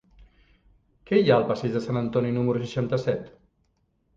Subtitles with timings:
[1.09, 3.29] Què hi ha al passeig de Sant Antoni número seixanta-set?